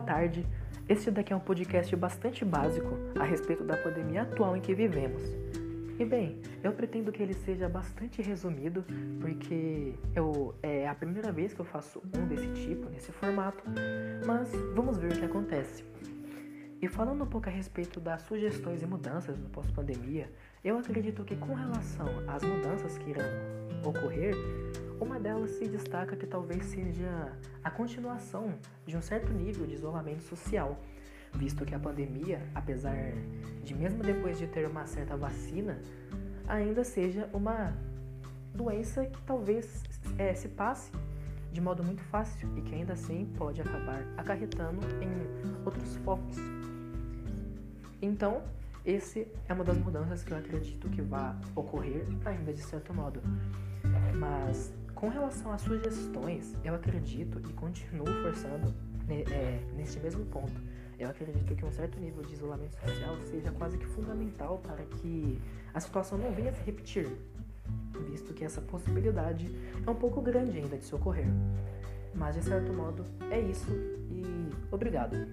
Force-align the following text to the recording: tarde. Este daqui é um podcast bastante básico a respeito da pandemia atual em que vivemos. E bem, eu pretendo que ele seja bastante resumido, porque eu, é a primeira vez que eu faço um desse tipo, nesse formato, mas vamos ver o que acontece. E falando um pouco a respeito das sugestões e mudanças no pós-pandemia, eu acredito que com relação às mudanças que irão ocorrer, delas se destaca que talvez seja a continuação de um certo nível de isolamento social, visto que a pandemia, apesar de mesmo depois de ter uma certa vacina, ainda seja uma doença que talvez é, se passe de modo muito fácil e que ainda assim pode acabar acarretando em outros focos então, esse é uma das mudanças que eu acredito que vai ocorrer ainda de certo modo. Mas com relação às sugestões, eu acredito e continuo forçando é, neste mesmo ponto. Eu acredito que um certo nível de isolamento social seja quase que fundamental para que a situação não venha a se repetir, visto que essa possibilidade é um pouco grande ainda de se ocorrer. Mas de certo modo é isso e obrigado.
tarde. 0.00 0.46
Este 0.88 1.10
daqui 1.10 1.32
é 1.32 1.36
um 1.36 1.40
podcast 1.40 1.94
bastante 1.94 2.44
básico 2.44 2.88
a 3.18 3.24
respeito 3.24 3.64
da 3.64 3.76
pandemia 3.76 4.22
atual 4.22 4.56
em 4.56 4.60
que 4.60 4.74
vivemos. 4.74 5.22
E 5.98 6.04
bem, 6.04 6.40
eu 6.62 6.72
pretendo 6.72 7.12
que 7.12 7.22
ele 7.22 7.34
seja 7.34 7.68
bastante 7.68 8.20
resumido, 8.20 8.84
porque 9.20 9.94
eu, 10.14 10.54
é 10.62 10.88
a 10.88 10.94
primeira 10.94 11.30
vez 11.30 11.54
que 11.54 11.60
eu 11.60 11.64
faço 11.64 12.02
um 12.16 12.26
desse 12.26 12.48
tipo, 12.48 12.88
nesse 12.88 13.12
formato, 13.12 13.62
mas 14.26 14.50
vamos 14.74 14.98
ver 14.98 15.12
o 15.12 15.16
que 15.16 15.24
acontece. 15.24 15.84
E 16.82 16.88
falando 16.88 17.22
um 17.22 17.26
pouco 17.26 17.48
a 17.48 17.52
respeito 17.52 18.00
das 18.00 18.22
sugestões 18.22 18.82
e 18.82 18.86
mudanças 18.86 19.38
no 19.38 19.48
pós-pandemia, 19.50 20.28
eu 20.64 20.78
acredito 20.78 21.24
que 21.24 21.36
com 21.36 21.54
relação 21.54 22.08
às 22.26 22.42
mudanças 22.42 22.98
que 22.98 23.10
irão 23.10 23.24
ocorrer, 23.84 24.34
delas 25.24 25.50
se 25.52 25.66
destaca 25.66 26.14
que 26.14 26.26
talvez 26.26 26.64
seja 26.66 27.32
a 27.62 27.70
continuação 27.70 28.54
de 28.86 28.96
um 28.96 29.02
certo 29.02 29.32
nível 29.32 29.66
de 29.66 29.74
isolamento 29.74 30.22
social, 30.22 30.78
visto 31.34 31.64
que 31.64 31.74
a 31.74 31.78
pandemia, 31.78 32.40
apesar 32.54 33.12
de 33.64 33.74
mesmo 33.74 34.02
depois 34.02 34.38
de 34.38 34.46
ter 34.46 34.68
uma 34.68 34.86
certa 34.86 35.16
vacina, 35.16 35.80
ainda 36.46 36.84
seja 36.84 37.28
uma 37.32 37.76
doença 38.54 39.04
que 39.06 39.20
talvez 39.22 39.82
é, 40.18 40.32
se 40.34 40.48
passe 40.48 40.92
de 41.50 41.60
modo 41.60 41.82
muito 41.82 42.02
fácil 42.04 42.48
e 42.56 42.62
que 42.62 42.74
ainda 42.74 42.92
assim 42.92 43.26
pode 43.36 43.60
acabar 43.60 44.02
acarretando 44.16 44.80
em 45.02 45.64
outros 45.64 45.96
focos 46.04 46.36
então, 48.04 48.42
esse 48.84 49.26
é 49.48 49.54
uma 49.54 49.64
das 49.64 49.78
mudanças 49.78 50.22
que 50.22 50.32
eu 50.32 50.36
acredito 50.36 50.90
que 50.90 51.00
vai 51.00 51.34
ocorrer 51.56 52.06
ainda 52.26 52.52
de 52.52 52.60
certo 52.60 52.92
modo. 52.92 53.18
Mas 54.18 54.74
com 54.94 55.08
relação 55.08 55.52
às 55.52 55.60
sugestões, 55.60 56.54
eu 56.64 56.74
acredito 56.74 57.40
e 57.48 57.52
continuo 57.52 58.06
forçando 58.22 58.74
é, 59.08 59.60
neste 59.76 60.00
mesmo 60.00 60.24
ponto. 60.26 60.60
Eu 60.98 61.08
acredito 61.10 61.54
que 61.54 61.64
um 61.64 61.70
certo 61.72 61.98
nível 61.98 62.22
de 62.22 62.34
isolamento 62.34 62.76
social 62.76 63.16
seja 63.28 63.50
quase 63.52 63.76
que 63.76 63.86
fundamental 63.86 64.58
para 64.58 64.84
que 64.84 65.40
a 65.72 65.80
situação 65.80 66.16
não 66.16 66.32
venha 66.32 66.50
a 66.50 66.54
se 66.54 66.62
repetir, 66.62 67.08
visto 68.08 68.32
que 68.32 68.44
essa 68.44 68.60
possibilidade 68.60 69.50
é 69.84 69.90
um 69.90 69.94
pouco 69.94 70.20
grande 70.20 70.58
ainda 70.58 70.76
de 70.76 70.84
se 70.84 70.94
ocorrer. 70.94 71.26
Mas 72.14 72.36
de 72.36 72.44
certo 72.44 72.72
modo 72.72 73.04
é 73.30 73.40
isso 73.40 73.70
e 74.08 74.50
obrigado. 74.70 75.26